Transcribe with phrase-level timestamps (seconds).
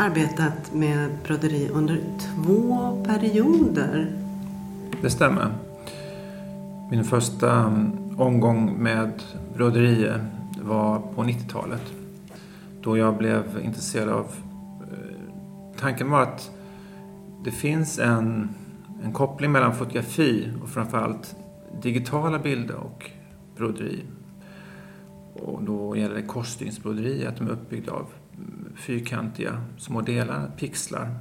[0.00, 4.16] Arbetat med broderi under två perioder.
[5.02, 5.52] Det stämmer.
[6.90, 7.66] Min första
[8.16, 9.22] omgång med
[9.54, 10.24] broderier
[10.62, 11.82] var på 90-talet.
[12.82, 14.26] Då jag blev intresserad av...
[14.80, 16.50] Eh, tanken var att
[17.44, 18.48] det finns en,
[19.04, 21.36] en koppling mellan fotografi och framförallt
[21.82, 23.10] digitala bilder och
[23.56, 24.02] broderi.
[25.34, 28.06] Och då gäller det korsstygnsbroderi, att de är uppbyggda av
[28.76, 31.14] fyrkantiga små delar, pixlar.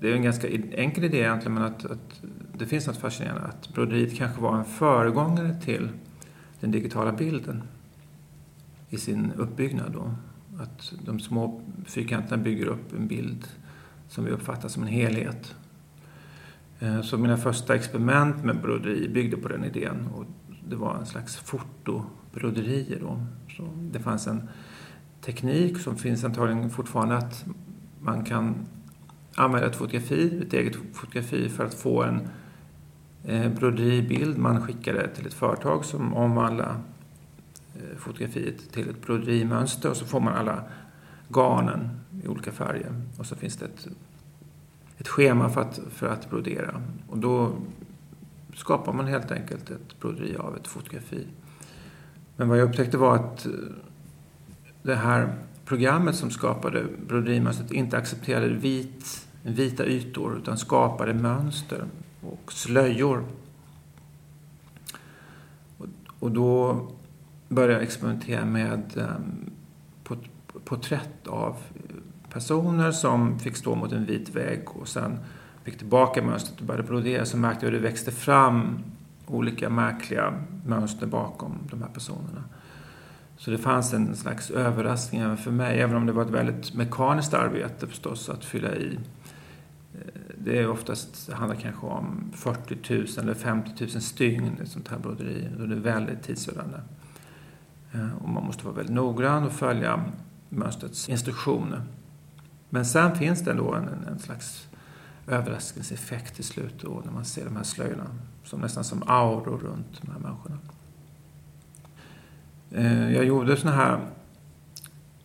[0.00, 2.22] Det är en ganska enkel idé egentligen, men att, att
[2.58, 5.88] det finns något fascinerande att broderiet kanske var en föregångare till
[6.60, 7.62] den digitala bilden
[8.88, 9.92] i sin uppbyggnad.
[9.92, 10.14] Då.
[10.62, 13.48] Att de små fyrkanterna bygger upp en bild
[14.08, 15.54] som vi uppfattar som en helhet.
[16.78, 20.08] Eh, så mina första experiment med broderi byggde på den idén.
[20.14, 20.24] Och
[20.68, 23.00] det var en slags fotobroderier.
[23.00, 23.26] Då.
[23.56, 24.48] Så det fanns en
[25.20, 27.44] teknik som finns antagligen fortfarande att
[28.00, 28.54] man kan
[29.34, 32.28] använda ett fotografi, ett eget fotografi för att få en
[33.24, 34.38] eh, broderibild.
[34.38, 36.80] Man skickar det till ett företag som omvandlar
[37.76, 40.62] eh, fotografiet till ett broderimönster och så får man alla
[41.28, 41.90] garnen
[42.24, 42.92] i olika färger.
[43.18, 43.86] Och så finns det ett,
[44.98, 46.82] ett schema för att, för att brodera.
[47.08, 47.52] Och då
[48.54, 51.26] skapar man helt enkelt ett broderi av ett fotografi.
[52.36, 53.52] Men vad jag upptäckte var att eh,
[54.82, 55.34] det här
[55.64, 61.84] programmet som skapade broderimönstret inte accepterade vit, vita ytor utan skapade mönster
[62.20, 63.24] och slöjor.
[66.18, 66.86] Och, då
[67.48, 69.50] började jag experimentera med um,
[70.64, 71.56] porträtt av
[72.32, 75.18] personer som fick stå mot en vit vägg och sen
[75.64, 78.78] fick tillbaka mönstret och började brodera så märkte jag hur det växte fram
[79.26, 80.34] olika märkliga
[80.66, 82.44] mönster bakom de här personerna.
[83.38, 86.74] Så det fanns en slags överraskning även för mig, även om det var ett väldigt
[86.74, 88.98] mekaniskt arbete förstås att fylla i.
[89.94, 90.00] Eh,
[90.38, 94.68] det är oftast, det handlar kanske om 40 000 eller 50 000 stygn i ett
[94.68, 95.48] sånt här broderi.
[95.60, 96.78] Och det är väldigt tidsödande.
[97.92, 100.04] Eh, och man måste vara väldigt noggrann och följa
[100.48, 101.82] mönstrets instruktioner.
[102.70, 104.68] Men sen finns det ändå en, en slags
[105.26, 108.06] överraskningseffekt till slut då, när man ser de här slöjorna.
[108.44, 110.58] Som nästan som auror runt de här människorna.
[112.70, 114.00] Eh, jag gjorde såna här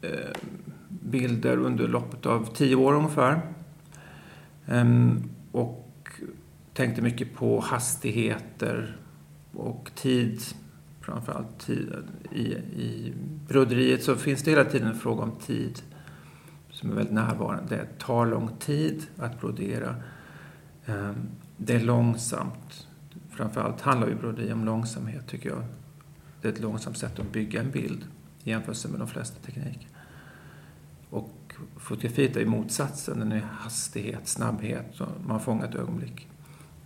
[0.02, 0.32] eh,
[0.90, 3.42] bilder under loppet av tio år ungefär.
[4.68, 6.10] Ehm, och
[6.74, 8.98] tänkte mycket på hastigheter
[9.54, 10.42] och tid.
[11.02, 11.94] Framförallt tid.
[12.32, 12.42] I,
[12.82, 13.14] I
[13.48, 15.82] broderiet så finns det hela tiden en fråga om tid
[16.72, 17.76] som är väldigt närvarande.
[17.76, 19.96] Det tar lång tid att brodera.
[20.86, 21.16] Ehm,
[21.58, 22.88] det är långsamt.
[23.30, 25.64] Framförallt handlar ju broderi om långsamhet tycker jag
[26.44, 28.06] det är ett långsamt sätt att bygga en bild
[28.44, 29.88] i jämförelse med de flesta tekniker.
[31.10, 36.28] Och fotografiet är ju motsatsen, den är hastighet, snabbhet, man fångar ett ögonblick.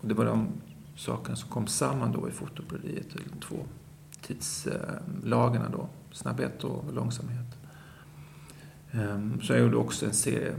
[0.02, 0.48] Och det var de
[0.96, 3.66] sakerna som kom samman då i fotobroderiet, de två
[4.22, 7.58] tidslagarna då, snabbhet och långsamhet.
[8.92, 10.56] Ehm, så jag gjorde också en serie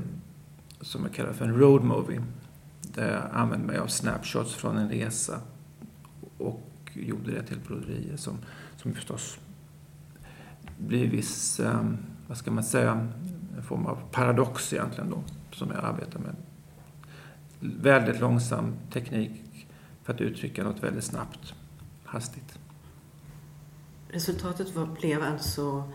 [0.81, 2.23] som jag kallar för en road movie,
[2.83, 5.41] där jag använde mig av snapshots från en resa
[6.39, 8.39] och gjorde det till broderier som
[8.83, 9.39] som förstås
[10.79, 11.97] blir viss, ehm,
[12.27, 13.09] vad ska man säga,
[13.57, 15.23] en form av paradox egentligen då,
[15.53, 16.37] som jag arbetar med.
[17.61, 19.67] Väldigt långsam teknik
[20.03, 21.55] för att uttrycka något väldigt snabbt,
[22.05, 22.59] hastigt.
[24.09, 25.93] Resultatet var, blev alltså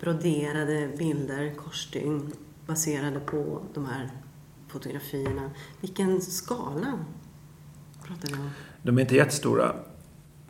[0.00, 2.32] broderade bilder, korsstygn,
[2.66, 4.10] baserade på de här
[4.68, 5.50] fotografierna.
[5.80, 6.98] Vilken skala
[8.02, 8.50] pratar vi om?
[8.82, 9.76] De är inte jättestora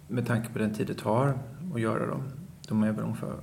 [0.08, 1.38] med tanke på den tid det tar
[1.74, 2.22] att göra dem.
[2.68, 3.34] De är väl ungefär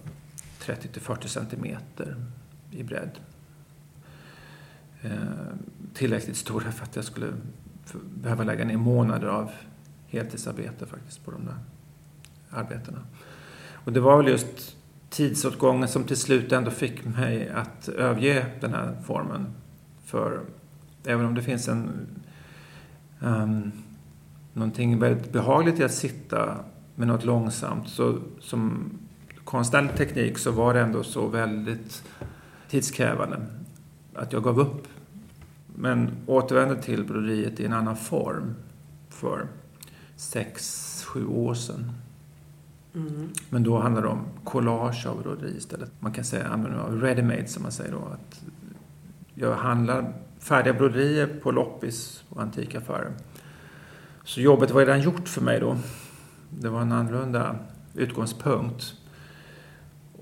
[0.60, 2.16] 30 till 40 centimeter
[2.72, 3.20] i bredd.
[5.02, 5.12] Eh,
[5.94, 7.34] tillräckligt stora för att jag skulle
[8.16, 9.52] behöva lägga ner månader av
[10.08, 11.58] heltidsarbete faktiskt på de där
[12.50, 13.00] arbetena.
[13.72, 14.78] Och det var väl just
[15.10, 19.48] tidsåtgången som till slut ändå fick mig att överge den här formen.
[20.06, 20.42] För
[21.06, 22.08] även om det finns en
[23.20, 23.72] um,
[24.54, 26.60] någonting väldigt behagligt i att sitta
[26.96, 27.90] med något långsamt.
[27.90, 28.92] Så som
[29.44, 32.04] konstnärlig teknik så var det ändå så väldigt
[32.70, 33.38] tidskrävande
[34.14, 34.88] att jag gav upp.
[35.76, 38.56] Men återvände till broderiet i en annan form
[39.10, 39.48] för
[40.16, 41.92] sex, sju år sedan.
[42.96, 43.30] Mm.
[43.50, 45.92] Men då handlar det om collage av broderi istället.
[46.00, 47.98] Man kan säga användning av ready-made som man säger då.
[47.98, 48.42] Att
[49.34, 53.12] jag handlar färdiga broderier på loppis och antikaffärer.
[54.24, 55.78] Så jobbet var redan gjort för mig då.
[56.60, 57.56] Det var en annorlunda
[57.94, 58.94] utgångspunkt.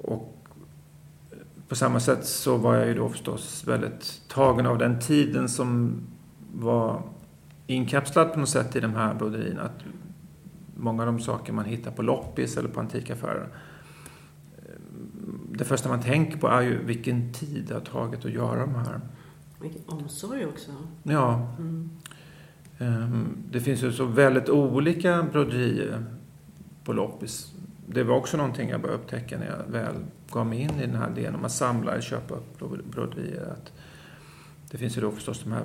[0.02, 0.38] Och
[1.68, 6.02] på samma sätt så var jag ju då förstås väldigt tagen av den tiden som
[6.54, 7.02] var
[7.68, 9.62] inkapslad på något sätt i de här broderierna.
[9.62, 9.84] Att
[10.76, 13.50] många av de saker man hittar på loppis eller på antikaffärer
[15.54, 18.76] det första man tänker på är ju vilken tid det har tagit att göra de
[18.76, 19.00] här.
[19.62, 20.72] Vilken omsorg också.
[21.04, 21.56] Ja.
[21.60, 21.90] Mm.
[23.52, 26.06] Det finns ju så väldigt olika broderier
[26.84, 27.54] på loppis.
[27.88, 29.96] Det var också någonting jag började upptäcka när jag väl
[30.32, 32.60] gav mig in i den här delen om att samla och köpa upp
[32.92, 33.46] broderier.
[33.52, 33.72] Att
[34.72, 35.64] det finns ju då förstås de här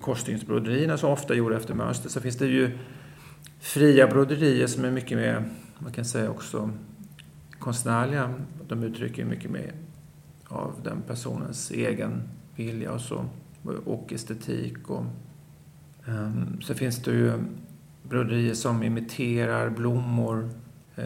[0.00, 2.08] korsstygnsbroderierna som ofta är gjorda efter mönster.
[2.08, 2.78] Så finns det ju
[3.60, 6.70] fria broderier som är mycket mer, man kan säga också
[7.58, 8.34] konstnärliga.
[8.68, 9.72] De uttrycker mycket mer
[10.48, 12.22] av den personens egen
[12.56, 13.24] vilja och så.
[13.84, 14.90] Och estetik.
[14.90, 15.04] Och,
[16.06, 17.32] um, så finns det ju
[18.08, 20.50] broderier som imiterar blommor.
[20.96, 21.04] Eh,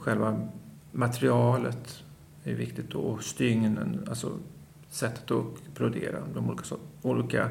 [0.00, 0.48] själva
[0.92, 2.02] materialet
[2.44, 2.94] är viktigt.
[2.94, 4.32] Och stygnen, alltså
[4.88, 6.18] sättet att brodera.
[6.34, 7.48] De olika, olika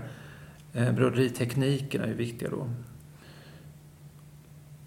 [0.74, 2.70] eh, broderiteknikerna är viktiga då.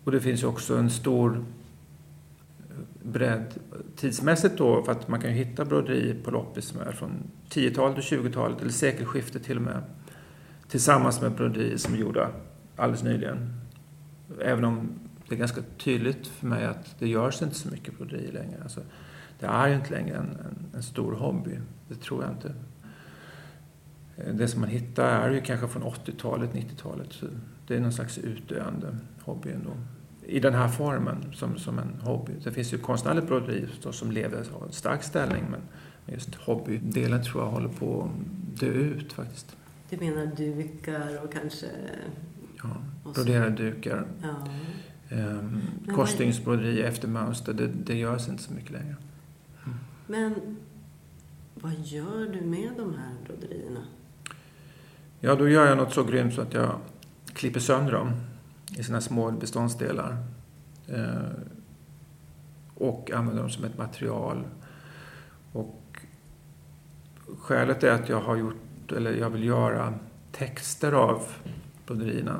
[0.05, 3.55] Och det finns ju också en stor eh, bredd
[3.97, 7.99] tidsmässigt då, för att man kan ju hitta broderier på loppis som är från 10-talet
[7.99, 9.83] och 20-talet, eller sekelskiftet till och med,
[10.69, 12.31] tillsammans med broderier som är gjorda
[12.77, 13.61] alldeles nyligen.
[14.43, 14.89] Även om
[15.29, 18.63] det är ganska tydligt för mig att det görs inte så mycket broderi längre.
[18.63, 18.81] Alltså,
[19.39, 21.59] det är ju inte längre en, en, en, stor hobby.
[21.89, 22.55] Det tror jag inte.
[24.33, 27.23] Det som man hittar är ju kanske från 80-talet, 90-talet.
[27.67, 29.73] Det är någon slags utdöende hobby ändå
[30.31, 32.33] i den här formen som, som en hobby.
[32.45, 35.61] Det finns ju konstnärligt broderi som lever av en stark ställning men
[36.07, 39.57] just hobbydelen tror jag håller på att dö ut faktiskt.
[39.91, 41.67] Du menar dukar och kanske...
[42.63, 42.77] Ja,
[43.13, 44.07] broderade dukar.
[44.23, 44.35] Ja.
[45.17, 45.61] Ehm,
[45.95, 48.97] korsstygnsbroderi efter mönster, det, det görs inte så mycket längre.
[49.67, 49.79] Mm.
[50.07, 50.57] Men
[51.55, 53.81] vad gör du med de här broderierna?
[55.21, 56.75] Ja, då gör jag något så grymt så att jag
[57.33, 58.13] klipper sönder dem
[58.77, 60.17] i sina små beståndsdelar.
[60.89, 61.31] Eh,
[62.75, 64.45] och använder dem som ett material.
[65.53, 66.01] Och
[67.39, 69.95] skälet är att jag har gjort, eller jag vill göra
[70.33, 71.23] texter av
[71.95, 72.39] broderierna.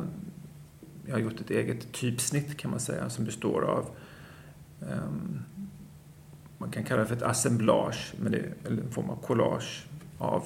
[1.07, 3.87] Jag har gjort ett eget typsnitt kan man säga som består av
[4.81, 5.43] um,
[6.59, 9.87] man kan kalla det för ett assemblage, men det är en form av collage
[10.19, 10.45] av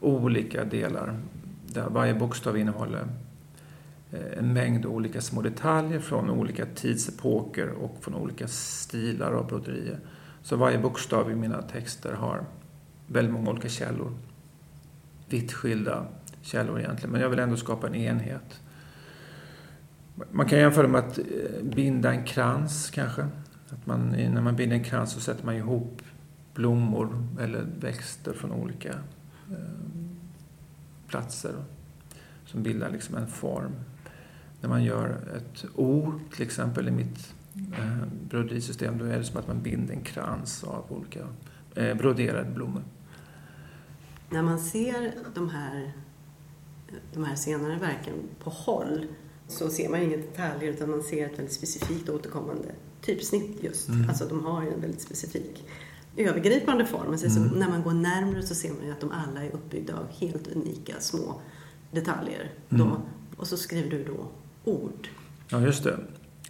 [0.00, 1.18] olika delar
[1.66, 3.06] där varje bokstav innehåller
[4.10, 9.98] eh, en mängd olika små detaljer från olika tidsepoker och från olika stilar av broderier.
[10.42, 12.44] Så varje bokstav i mina texter har
[13.06, 14.12] väldigt många olika källor.
[15.28, 16.06] Vitt skilda
[16.46, 18.60] källor egentligen, men jag vill ändå skapa en enhet.
[20.30, 21.24] Man kan jämföra med att eh,
[21.62, 23.26] binda en krans kanske.
[23.68, 26.02] Att man, när man binder en krans så sätter man ihop
[26.54, 28.90] blommor eller växter från olika
[29.50, 29.56] eh,
[31.08, 31.54] platser
[32.44, 33.72] som bildar liksom en form
[34.60, 37.34] när man gör ett O, till exempel i mitt
[37.78, 41.20] eh, broderisystem, då är det som att man binder en krans av olika
[41.74, 42.82] eh, broderade blommor.
[44.30, 45.92] När man ser de här,
[47.14, 48.14] de här senare verken
[48.44, 49.06] på håll
[49.48, 52.68] så ser man inga detaljer utan man ser ett väldigt specifikt återkommande
[53.02, 53.88] typsnitt just.
[53.88, 54.08] Mm.
[54.08, 55.64] Alltså de har ju en väldigt specifik
[56.16, 57.10] övergripande form.
[57.10, 57.48] Alltså, mm.
[57.48, 60.46] när man går närmare så ser man ju att de alla är uppbyggda av helt
[60.48, 61.40] unika små
[61.90, 62.50] detaljer.
[62.68, 62.88] Mm.
[62.88, 63.00] Då,
[63.36, 64.28] och så skriver du då
[64.64, 65.08] ord.
[65.48, 65.98] Ja, just det.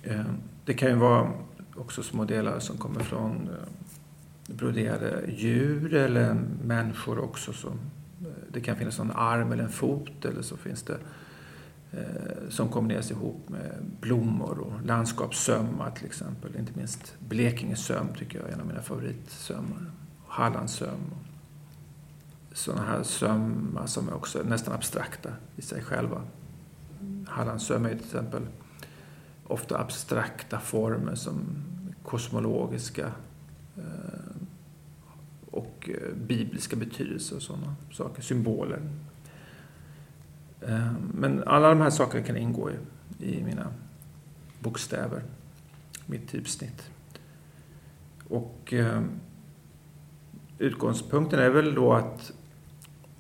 [0.03, 0.25] Eh,
[0.65, 1.33] det kan ju vara
[1.77, 7.53] också små delar som kommer från eh, broderade djur eller människor också.
[7.53, 7.75] Så eh,
[8.49, 10.99] det kan finnas en arm eller en fot eller så finns det
[11.93, 16.57] eh, som kombineras ihop med blommor och landskapssömmar till exempel.
[16.57, 19.91] Inte minst Blekingesöm tycker jag är en av mina favoritsömmar.
[20.27, 21.01] Hallandssöm.
[22.53, 26.23] Sådana här sömmar som är också nästan abstrakta i sig själva.
[27.27, 28.43] Hallandsöm är till exempel
[29.47, 31.65] ofta abstrakta former som
[32.03, 33.13] kosmologiska
[33.77, 34.26] eh,
[35.57, 38.81] och eh, bibliska betydelser och sådana saker, symboler.
[40.61, 42.71] Eh, men alla de här sakerna kan ingå
[43.21, 43.67] i mina
[44.59, 45.23] bokstäver,
[46.07, 46.91] mitt typsnitt.
[48.29, 49.03] Och eh,
[50.59, 52.33] utgångspunkten är väl då att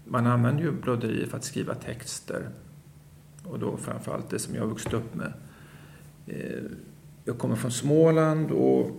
[0.04, 2.48] man använder ju broderier för att skriva texter
[3.44, 5.32] och då framförallt det som jag har vuxit upp med.
[6.26, 6.62] Eh,
[7.24, 8.90] jag kommer från Småland och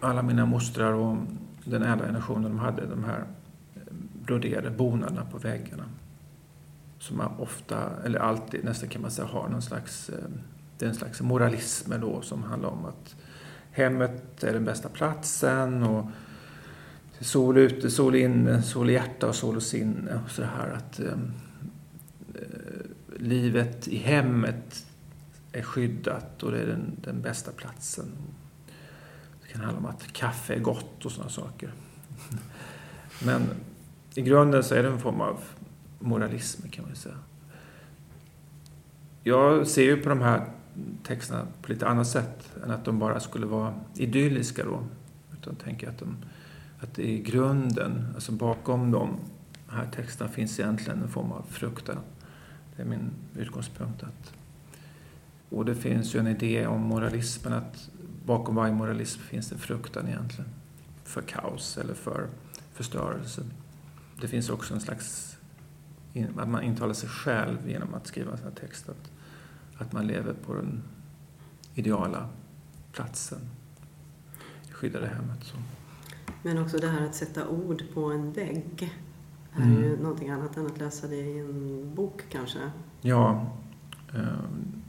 [0.00, 1.16] alla mina mostrar och
[1.70, 3.24] den enda generationen de hade de här
[3.74, 3.82] eh,
[4.26, 5.84] broderade bonaderna på väggarna.
[6.98, 10.14] Som man ofta, eller alltid nästan kan man säga, har någon slags, eh,
[10.78, 13.16] det är en slags moralism då som handlar om att
[13.70, 16.06] hemmet är den bästa platsen och
[17.20, 20.20] sol ute, sol inne, sol i hjärta och sol och sinne.
[20.24, 21.12] Och så här att eh,
[22.34, 24.86] eh, livet i hemmet
[25.52, 28.06] är skyddat och det är den, den bästa platsen.
[29.50, 31.72] Det kan handla om att kaffe är gott och sådana saker.
[33.24, 33.42] Men
[34.14, 35.40] i grunden så är det en form av
[35.98, 37.14] moralism kan man säga.
[39.22, 40.44] Jag ser ju på de här
[41.02, 44.82] texterna på lite annat sätt än att de bara skulle vara idylliska då.
[45.32, 46.16] Utan tänker att, de,
[46.80, 49.16] att det i grunden, alltså bakom de
[49.68, 51.98] här texterna finns egentligen en form av fruktan.
[52.76, 54.02] Det är min utgångspunkt.
[54.02, 54.32] Att,
[55.48, 57.90] och det finns ju en idé om moralismen att
[58.30, 60.50] bakom varje moralism finns det fruktan egentligen.
[61.04, 62.28] För kaos eller för
[62.72, 63.42] förstörelse.
[64.20, 65.36] Det finns också en slags
[66.36, 68.88] att man intalar sig själv genom att skriva en sån här text.
[68.88, 69.10] Att,
[69.82, 70.82] att man lever på den
[71.74, 72.28] ideala
[72.92, 73.38] platsen,
[74.66, 75.44] det skyddade hemmet.
[75.44, 75.56] Så.
[76.42, 78.92] Men också det här att sätta ord på en vägg
[79.56, 79.82] är mm.
[79.82, 82.70] ju någonting annat än att läsa det i en bok kanske.
[83.00, 83.46] Ja,
[84.14, 84.82] ehm,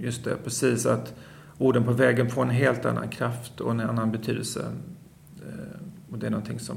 [0.00, 0.86] just det, precis.
[0.86, 1.14] Att
[1.58, 4.72] orden på väggen får en helt annan kraft och en annan betydelse.
[5.46, 6.76] Eh, och det är någonting som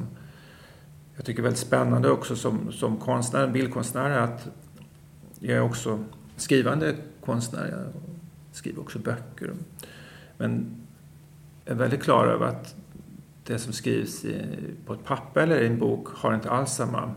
[1.15, 4.48] jag tycker är väldigt spännande också som, som konstnär, bildkonstnär, att
[5.39, 6.03] jag är också
[6.36, 7.67] skrivande konstnär.
[7.72, 7.93] Jag
[8.51, 9.53] skriver också böcker.
[10.38, 10.75] Men
[11.65, 12.75] jag är väldigt klar över att
[13.43, 14.46] det som skrivs i,
[14.86, 17.12] på ett papper eller i en bok har inte alls samma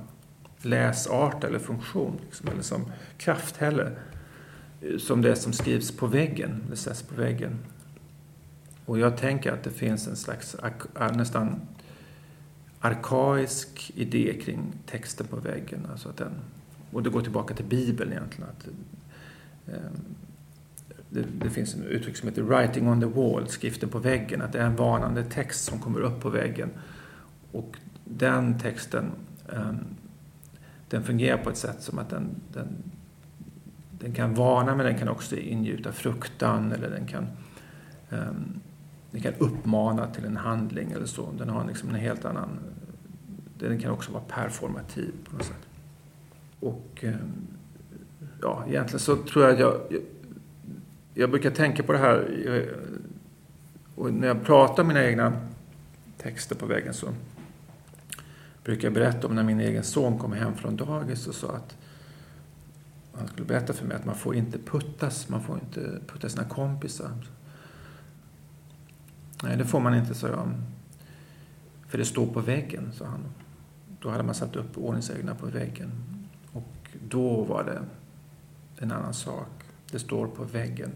[0.58, 3.98] läsart eller funktion, liksom, eller som kraft heller,
[4.98, 7.58] som det som skrivs på väggen, det sätts på väggen.
[8.84, 10.56] Och jag tänker att det finns en slags
[11.14, 11.60] nästan
[12.80, 15.86] arkaisk idé kring texten på väggen.
[15.90, 16.32] Alltså att den,
[16.92, 18.50] och det går tillbaka till Bibeln egentligen.
[18.50, 18.66] Att,
[19.66, 20.14] ehm,
[21.08, 24.42] det, det, finns en uttryck som heter writing on the wall, skriften på väggen.
[24.42, 26.70] Att det är en varnande text som kommer upp på väggen.
[27.52, 29.10] Och den texten
[29.52, 29.76] ehm,
[30.88, 32.68] den fungerar på ett sätt som att den, den,
[34.00, 37.26] den kan varna men den kan också ingjuta fruktan eller den kan,
[38.10, 38.60] um,
[39.10, 41.32] den kan uppmana till en handling eller så.
[41.38, 42.48] Den har liksom en helt annan...
[43.58, 45.68] Den kan också vara performativ på något sätt.
[46.60, 47.46] Och um,
[48.42, 50.02] ja, egentligen så tror jag att jag, jag,
[51.14, 52.90] jag brukar tänka på det här eh,
[53.94, 55.32] och när jag pratar mina egna
[56.18, 57.08] texter på väggen så
[58.64, 61.76] brukar jag berätta om när min egen son kom hem från dagis och sa att
[63.20, 66.44] han skulle berätta för mig att man får inte puttas, man får inte putta sina
[66.44, 67.10] kompisar.
[69.42, 70.52] Nej, det får man inte, sa jag.
[71.88, 73.20] För det står på väggen, sa han.
[74.00, 75.90] Då hade man satt upp ordningsreglerna på väggen.
[76.52, 77.82] Och då var det
[78.84, 79.48] en annan sak.
[79.90, 80.90] Det står på väggen.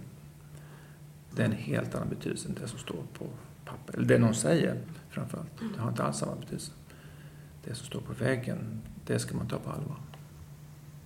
[1.30, 3.26] Det är en helt annan betydelse än det som står på
[3.64, 3.94] papper.
[3.94, 5.50] Eller det någon säger, framförallt.
[5.74, 6.72] Det har inte alls samma betydelse
[7.64, 9.96] det som står på väggen, det ska man ta på allvar.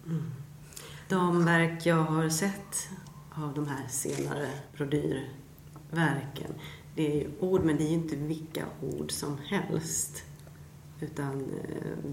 [0.06, 0.22] Mm.
[1.08, 2.88] De verk jag har sett
[3.30, 6.52] av de här senare brodyrverken,
[6.94, 10.22] det är ju ord, men det är ju inte vilka ord som helst.
[11.00, 12.10] Utan eh,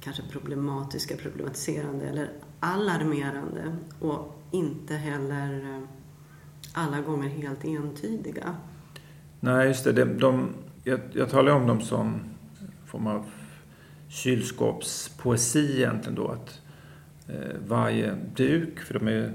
[0.00, 2.30] kanske problematiska, problematiserande eller
[2.60, 5.82] alarmerande och inte heller eh,
[6.72, 8.56] alla gånger helt entydiga.
[9.40, 9.92] Nej, just det.
[9.92, 10.48] De, de,
[10.84, 12.20] jag, jag talar om dem som
[12.86, 13.26] form av
[14.08, 16.28] kylskåpspoesi egentligen då.
[16.28, 16.60] Att
[17.28, 19.32] Eh, varje duk, för de är,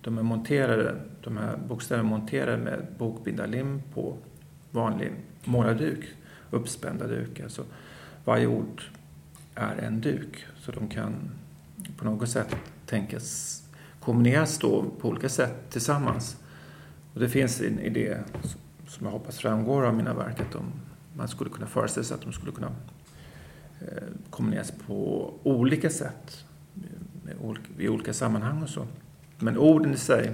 [0.00, 4.16] de är monterade, de här bokstäverna är monterade med bokbindarlim på
[4.70, 5.12] vanlig
[5.44, 6.04] målarduk,
[6.50, 7.34] uppspända dukar.
[7.36, 7.64] Så alltså,
[8.24, 8.82] varje ord
[9.54, 11.14] är en duk, så de kan
[11.96, 13.62] på något sätt tänkas
[14.00, 16.36] kombineras då på olika sätt tillsammans.
[17.14, 18.18] Och det finns en idé
[18.86, 20.72] som jag hoppas framgår av mina verk att de
[21.18, 22.72] man skulle kunna föreställa sig att de skulle kunna
[23.80, 26.44] eh, kombineras på olika sätt
[27.78, 28.86] i olika sammanhang och så.
[29.38, 30.32] Men orden i sig,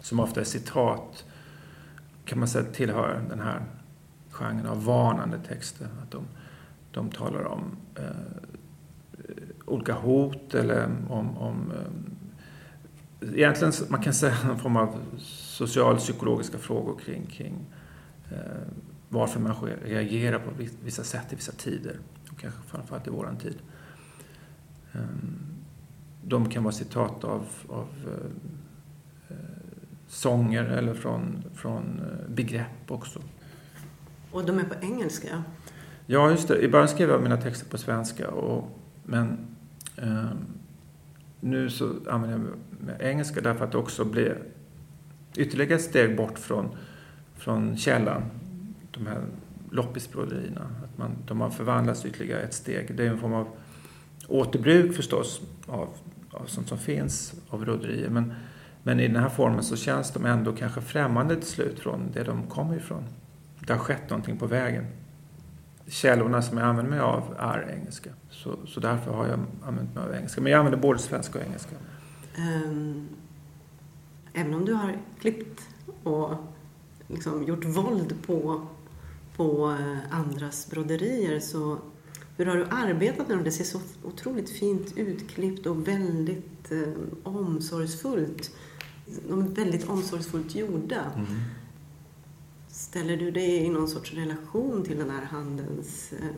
[0.00, 1.24] som ofta är citat,
[2.24, 3.62] kan man säga tillhör den här
[4.30, 5.88] genren av varnande texter.
[6.02, 6.24] Att de,
[6.92, 8.04] de talar om eh,
[9.66, 16.98] olika hot eller om, om eh, egentligen man kan säga någon form av socialpsykologiska frågor
[17.04, 17.66] kring, kring
[18.30, 18.38] eh,
[19.08, 20.50] varför människor reagerar på
[20.84, 21.98] vissa sätt i vissa tider.
[22.32, 23.58] Och kanske framförallt i våran tid.
[24.92, 25.57] Ehm,
[26.28, 27.88] de kan vara citat av, av
[29.30, 29.36] eh,
[30.06, 33.20] sånger eller från, från eh, begrepp också.
[34.30, 35.42] Och de är på engelska?
[36.06, 36.58] Ja, just det.
[36.58, 38.30] I början skrev jag mina texter på svenska.
[38.30, 39.56] Och, men
[39.96, 40.30] eh,
[41.40, 44.42] nu så använder jag med engelska därför att det också blir
[45.36, 46.68] ytterligare ett steg bort från,
[47.36, 48.22] från källan
[48.90, 49.22] de här
[49.70, 50.70] loppisbroderierna.
[50.84, 52.96] Att man, de har förvandlats ytterligare ett steg.
[52.96, 53.48] Det är en form av
[54.28, 55.88] återbruk förstås av,
[56.30, 58.08] av sånt som finns av broderier.
[58.08, 58.34] Men,
[58.82, 62.22] men i den här formen så känns de ändå kanske främmande till slut från det
[62.22, 63.04] de kommer ifrån.
[63.66, 64.86] Det har skett någonting på vägen.
[65.86, 68.10] Källorna som jag använder mig av är engelska.
[68.30, 70.40] Så, så därför har jag använt mig av engelska.
[70.40, 71.76] Men jag använder både svenska och engelska.
[72.38, 73.08] Um,
[74.32, 75.60] även om du har klippt
[76.02, 76.30] och
[77.06, 78.66] liksom gjort våld på,
[79.36, 81.78] på eh, andras broderier så
[82.38, 83.44] hur har du arbetat med dem?
[83.44, 86.92] Det ser så otroligt fint utklippt och väldigt eh,
[87.22, 88.50] omsorgsfullt.
[89.28, 91.04] De är väldigt omsorgsfullt gjorda.
[91.16, 91.26] Mm.
[92.68, 96.28] Ställer du det i någon sorts relation till den här handens eh,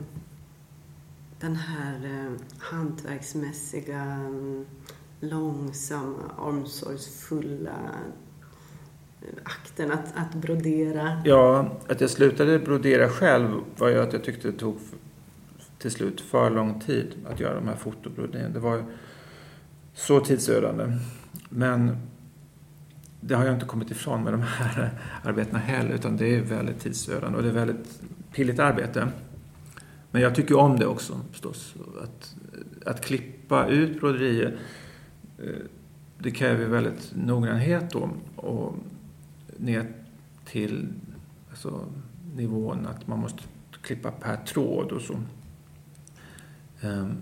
[1.40, 4.66] den här eh, hantverksmässiga, mm,
[5.20, 7.90] långsamma, omsorgsfulla
[9.22, 11.22] eh, akten att, att brodera?
[11.24, 14.78] Ja, att jag slutade brodera själv var ju att jag tyckte det tog
[15.80, 18.54] till slut för lång tid att göra de här fotobroderingarna.
[18.54, 18.84] Det var
[19.94, 20.92] så tidsödande.
[21.48, 21.96] Men
[23.20, 24.90] det har jag inte kommit ifrån med de här
[25.22, 29.08] arbetena heller, utan det är väldigt tidsödande och det är väldigt pilligt arbete.
[30.10, 31.74] Men jag tycker om det också förstås.
[32.02, 32.36] Att,
[32.86, 34.58] att klippa ut broderier,
[35.38, 35.48] eh,
[36.18, 38.10] det kräver väldigt noggrannhet då.
[38.36, 38.74] Och
[39.56, 39.92] ner
[40.44, 40.88] till
[41.50, 41.84] alltså,
[42.34, 43.42] nivån att man måste
[43.82, 45.16] klippa per tråd och så.
[46.80, 47.16] Ehm,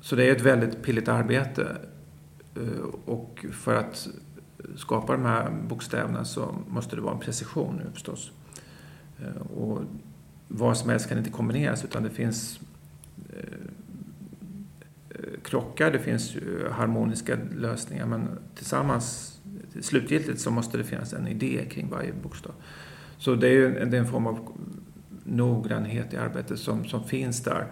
[0.00, 1.76] så det är ett väldigt pilligt arbete.
[2.56, 4.08] Eh, och för att
[4.76, 8.32] skapa de här bokstäverna så måste det vara en precision nu förstås.
[9.18, 9.80] Eh, och
[10.48, 12.60] vad som helst kan inte kombineras utan det finns
[13.28, 13.44] eh,
[15.44, 16.36] krockar, det finns
[16.70, 19.38] harmoniska lösningar men tillsammans,
[19.80, 22.52] slutgiltigt så måste det finnas en idé kring varje bokstav.
[23.18, 24.52] Så det är, ju, det är en form av
[25.24, 27.66] noggrannhet i arbetet som, som finns där.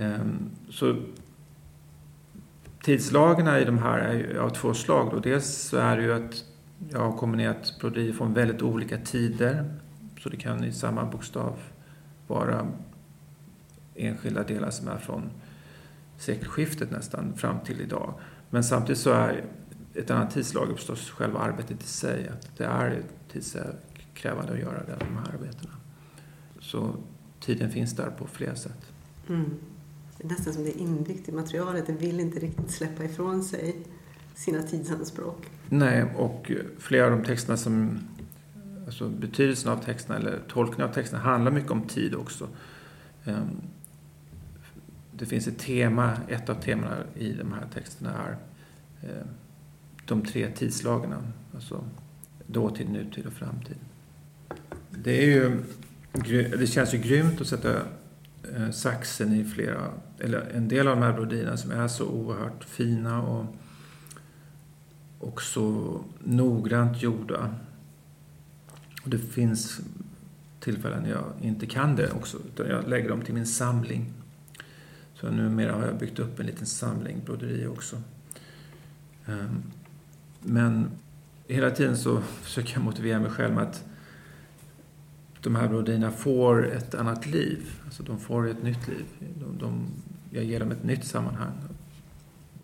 [0.00, 0.96] Ehm, så
[2.82, 5.10] tidslagarna i de här är av två slag.
[5.10, 5.18] Då.
[5.18, 6.44] Dels så är det ju att
[6.88, 9.74] jag har kombinerat broderier från väldigt olika tider.
[10.20, 11.56] Så det kan i samma bokstav
[12.26, 12.66] vara
[13.94, 15.30] enskilda delar som är från
[16.18, 18.14] sekelskiftet nästan fram till idag.
[18.50, 19.44] Men samtidigt så är
[19.94, 22.28] ett annat tidslag förstås själva arbetet i sig.
[22.28, 25.72] Att det är tidskrävande att göra de här arbetena.
[26.60, 26.94] Så
[27.40, 28.92] tiden finns där på flera sätt.
[29.28, 29.50] Mm.
[30.20, 31.86] Det är nästan som det är inbyggt i materialet.
[31.86, 33.76] Det vill inte riktigt släppa ifrån sig
[34.34, 35.46] sina tidsanspråk.
[35.68, 37.98] Nej, och flera av de texterna som...
[38.86, 42.48] Alltså betydelsen av texterna eller tolkningen av texterna handlar mycket om tid också.
[43.24, 43.60] Ehm,
[45.12, 48.36] det finns ett tema, ett av temana i de här texterna är
[49.02, 49.28] ehm,
[50.06, 51.22] de tre tidslagarna.
[51.54, 51.84] Alltså
[52.46, 53.76] dåtid, nutid och framtid.
[54.90, 55.62] Det, är ju,
[56.58, 57.82] det känns ju grymt att sätta
[58.42, 62.64] Eh, saxen i flera, eller en del av de här broderierna som är så oerhört
[62.64, 63.46] fina och,
[65.18, 67.54] och så noggrant gjorda.
[69.02, 69.80] Och det finns
[70.60, 74.12] tillfällen jag inte kan det också, utan jag lägger dem till min samling.
[75.14, 77.96] Så numera har jag byggt upp en liten samling broderier också.
[79.26, 79.62] Ehm,
[80.40, 80.90] men
[81.48, 83.84] hela tiden så försöker jag motivera mig själv med att
[85.40, 87.70] de här broderierna får ett annat liv.
[87.84, 89.04] Alltså de får ett nytt liv.
[89.40, 89.86] De, de,
[90.30, 91.52] jag ger dem ett nytt sammanhang.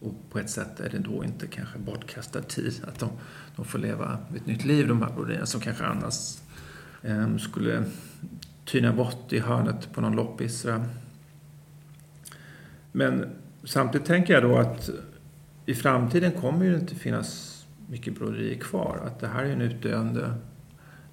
[0.00, 3.10] Och på ett sätt är det då inte kanske bortkastad tid att de,
[3.56, 6.38] de får leva ett nytt liv, de här broderierna, som kanske annars
[7.02, 7.84] eh, skulle
[8.64, 10.66] tyna bort i hörnet på någon loppis.
[12.92, 13.24] Men
[13.64, 14.90] samtidigt tänker jag då att
[15.66, 17.56] i framtiden kommer ju inte finnas
[17.88, 19.00] mycket broderier kvar.
[19.06, 20.34] Att det här är en utdöende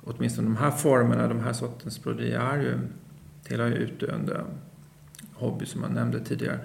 [0.05, 2.79] åtminstone de här formerna, de här sortens broderi är ju,
[3.43, 4.43] tillhör ju utdöende
[5.33, 6.59] hobby som man nämnde tidigare.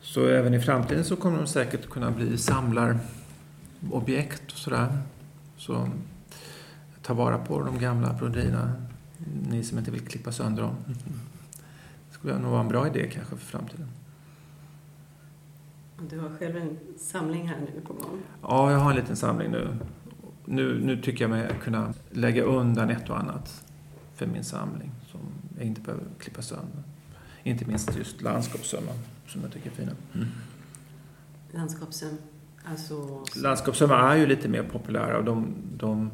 [0.00, 4.98] Så även i framtiden så kommer de säkert kunna bli samlarobjekt och sådär.
[5.56, 5.88] Så
[7.02, 8.72] ta vara på de gamla broderierna,
[9.50, 10.74] ni som inte vill klippa sönder dem.
[12.08, 13.88] Det skulle nog vara en bra idé kanske för framtiden.
[16.10, 18.22] Du har själv en samling här nu på gång?
[18.42, 19.68] Ja, jag har en liten samling nu
[20.44, 23.64] nu, nu tycker jag mig kunna lägga undan ett och annat
[24.14, 25.20] för min samling som
[25.58, 26.82] jag inte behöver klippa sönder.
[27.42, 28.94] Inte minst just landskapssömmar
[29.26, 29.92] som jag tycker är fina.
[30.14, 30.28] Mm.
[31.52, 32.18] Landskapssöm,
[32.64, 33.24] alltså...
[33.36, 36.10] Landskapssömmar är ju lite mer populära och de, de,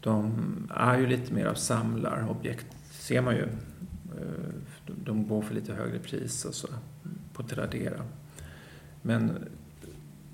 [0.00, 0.32] de
[0.74, 3.42] är ju lite mer av samlarobjekt, ser man ju.
[3.42, 6.68] Eh, de går för lite högre pris och så
[7.32, 8.02] på Tradera.
[9.02, 9.48] Men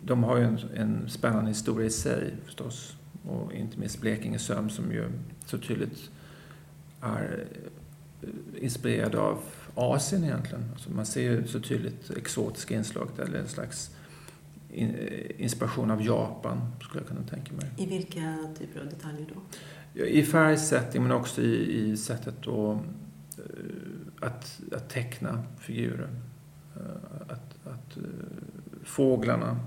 [0.05, 2.97] de har ju en, en spännande historia i sig förstås.
[3.29, 5.11] Och inte minst Blekinge söm som ju
[5.47, 6.11] så tydligt
[7.01, 7.47] är
[8.61, 9.39] inspirerad av
[9.75, 10.65] Asien egentligen.
[10.73, 13.97] Alltså man ser ju så tydligt exotiska inslag eller en slags
[15.37, 17.71] inspiration av Japan skulle jag kunna tänka mig.
[17.77, 20.05] I vilka typer av detaljer då?
[20.05, 22.79] I färgsättning men också i, i sättet att,
[24.21, 26.09] att, att teckna figurer.
[27.29, 27.99] Att, att
[28.85, 29.61] fåglarna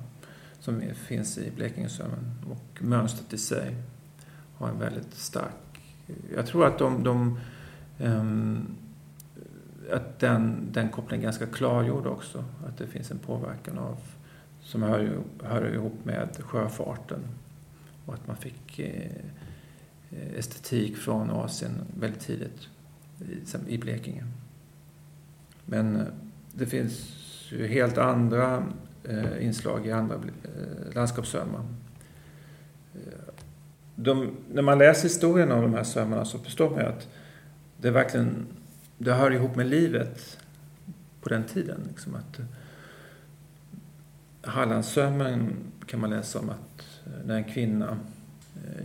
[0.66, 3.76] som finns i Blekingesömmen och mönstret i sig
[4.58, 5.82] har en väldigt stark...
[6.36, 7.40] Jag tror att de, de
[8.00, 8.68] um,
[9.92, 12.44] att den, den kopplingen är ganska klargjord också.
[12.68, 13.98] Att det finns en påverkan av,
[14.62, 17.20] som hör, hör ihop med sjöfarten.
[18.06, 19.12] Och att man fick eh,
[20.38, 22.68] estetik från Asien väldigt tidigt
[23.68, 24.26] i, i Blekinge.
[25.66, 26.08] Men eh,
[26.54, 27.16] det finns
[27.50, 28.64] ju helt andra
[29.10, 31.62] Eh, inslag i andra eh, landskapssömmar.
[32.94, 33.34] Eh,
[33.96, 37.10] de, när man läser historien om de här sömmarna så förstår man ju att
[37.78, 38.46] det verkligen
[38.98, 40.40] det hör ihop med livet
[41.22, 41.80] på den tiden.
[41.88, 42.40] Liksom att
[44.42, 46.86] Hallandssömmen kan man läsa om att
[47.26, 48.00] när en kvinna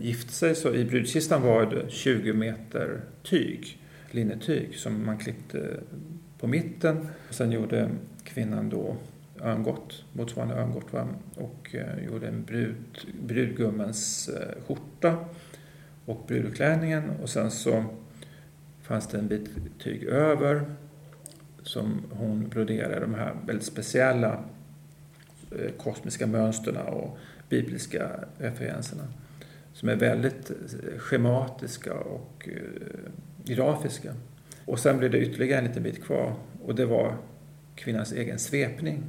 [0.01, 3.79] gifte sig så i brudkistan var det 20 meter tyg,
[4.11, 5.81] linnetyg som man klippte
[6.39, 7.09] på mitten.
[7.31, 7.91] Sen gjorde
[8.25, 8.97] kvinnan då
[9.43, 11.09] örngott, motsvarande örngott va?
[11.35, 12.77] och eh, gjorde en brud,
[13.23, 15.17] brudgummens eh, skjorta
[16.05, 17.85] och brudklänningen och sen så
[18.83, 20.65] fanns det en bit tyg över
[21.63, 24.45] som hon broderade de här väldigt speciella
[25.51, 29.05] eh, kosmiska mönstren och bibliska referenserna
[29.73, 33.11] som är väldigt eh, schematiska och eh,
[33.45, 34.15] grafiska.
[34.65, 37.17] Och sen blev det ytterligare en liten bit kvar och det var
[37.75, 39.03] kvinnans egen svepning.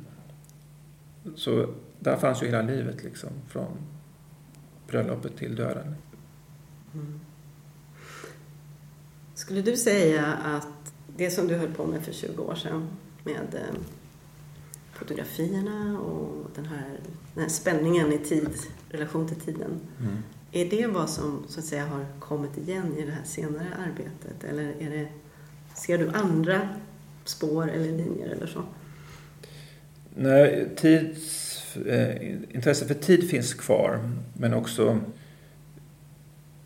[1.35, 3.77] Så där fanns ju hela livet liksom, från
[4.87, 5.95] bröllopet till döden.
[6.93, 7.19] Mm.
[9.33, 12.87] Skulle du säga att det som du höll på med för 20 år sedan
[13.23, 13.79] med eh,
[14.93, 16.99] fotografierna och den här,
[17.33, 18.49] den här spänningen i tid,
[18.89, 19.79] relation till tiden.
[19.99, 20.17] Mm.
[20.51, 24.43] Är det vad som så att säga har kommit igen i det här senare arbetet?
[24.43, 25.07] Eller är det,
[25.75, 26.69] ser du andra
[27.25, 28.63] spår eller linjer eller så?
[30.15, 33.99] Nej, tids, eh, intresse för tid finns kvar,
[34.33, 34.99] men också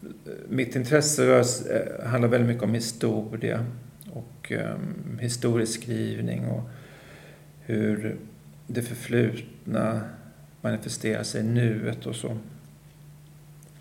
[0.03, 3.65] eh, mitt intresse eh, handlar väldigt mycket om historia
[4.13, 4.75] och eh,
[5.19, 6.69] historieskrivning och
[7.61, 8.17] hur
[8.67, 10.01] det förflutna
[10.61, 12.37] manifesterar sig i nuet och så.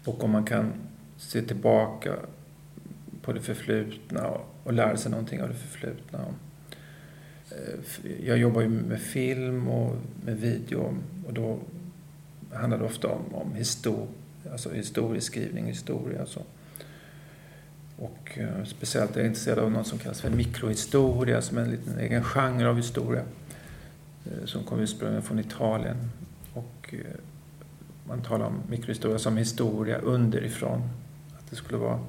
[0.05, 0.72] Och om man kan
[1.16, 2.12] se tillbaka
[3.22, 4.31] på det förflutna
[4.64, 6.24] och lära sig någonting av det förflutna.
[7.50, 11.59] Eh, jag jobbar ju med film och med video och då
[12.52, 14.07] handlar det ofta om, om histor,
[14.52, 16.42] alltså historieskrivning, historia och så.
[17.96, 21.70] Och eh, speciellt är jag intresserad av något som kallas för mikrohistoria, som är en
[21.70, 23.22] liten egen genre av historia.
[24.24, 25.96] Eh, som kommer ursprungligen från Italien.
[26.52, 27.20] Och eh,
[28.09, 30.83] man talar om mikrohistoria som historia underifrån.
[31.38, 32.00] Att det skulle vara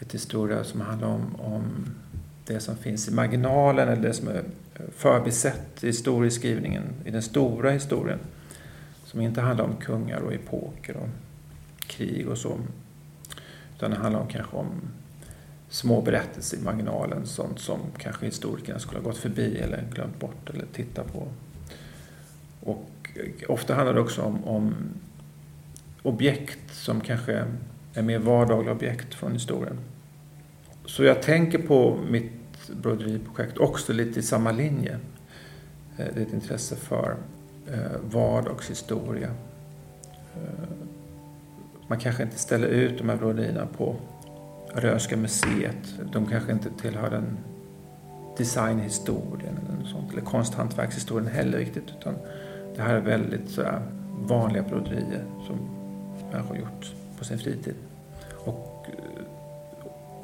[0.00, 1.86] ett historia som handlar om, om
[2.46, 4.42] det som finns i marginalen eller det som är
[4.96, 8.18] förbisett i historieskrivningen, i den stora historien.
[9.04, 11.08] Som inte handlar om kungar och epoker och
[11.86, 12.58] krig och så.
[13.76, 14.80] Utan det handlar om, kanske om
[15.68, 20.50] små berättelser i marginalen, sånt som kanske historikerna skulle ha gått förbi eller glömt bort
[20.50, 21.28] eller tittat på.
[22.60, 22.90] Och
[23.48, 24.74] ofta handlar det också om, om
[26.02, 27.44] objekt som kanske
[27.94, 29.78] är mer vardagliga objekt från historien.
[30.86, 32.32] Så jag tänker på mitt
[32.82, 34.98] broderiprojekt också lite i samma linje.
[35.96, 37.16] Eh, det är ett intresse för
[37.72, 39.30] eh, vardagshistoria.
[40.34, 40.68] Eh,
[41.88, 43.96] man kanske inte ställer ut de här broderierna på
[44.74, 45.94] Röhsska museet.
[46.12, 47.38] De kanske inte tillhör den
[48.36, 51.84] designhistorien eller, något sånt, eller konsthantverkshistorien heller riktigt.
[52.00, 52.14] Utan
[52.76, 53.82] det här är väldigt så här,
[54.20, 55.56] vanliga broderier som
[56.32, 57.74] människor har gjort på sin fritid.
[58.44, 58.86] Och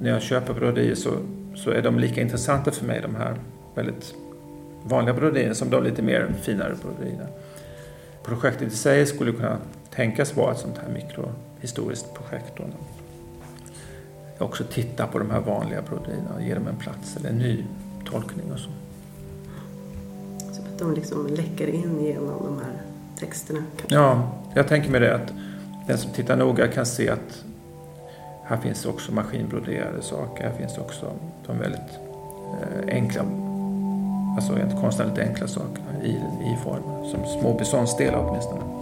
[0.01, 1.11] när jag köper broderier så,
[1.55, 3.35] så är de lika intressanta för mig, de här
[3.75, 4.15] väldigt
[4.85, 7.27] vanliga broderierna, som de lite mer finare broderierna.
[8.23, 9.59] Projektet i sig skulle kunna
[9.91, 12.53] tänkas vara ett sånt här mikrohistoriskt projekt.
[12.57, 12.65] Då.
[14.45, 17.65] Också titta på de här vanliga broderierna och ge dem en plats eller en ny
[18.05, 18.71] tolkning och så.
[20.53, 22.83] Så att de liksom läcker in genom de här
[23.19, 23.65] texterna?
[23.77, 23.95] Kanske?
[23.95, 25.33] Ja, jag tänker mig det att
[25.87, 27.45] den som tittar noga kan se att
[28.51, 30.45] här finns också maskinbroderade saker.
[30.45, 31.13] Här finns också
[31.47, 31.99] de väldigt
[32.63, 33.23] eh, enkla,
[34.37, 36.11] alltså rent konstnärligt enkla sakerna i,
[36.53, 38.80] i form, som små beståndsdelar åtminstone.